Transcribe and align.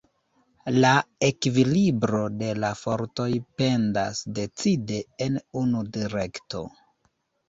La 0.83 0.91
ekvilibro 1.25 2.21
de 2.39 2.47
la 2.63 2.71
fortoj 2.79 3.27
pendas 3.63 4.21
decide 4.39 4.97
en 5.27 5.37
unu 5.63 5.83
direkto. 5.99 6.63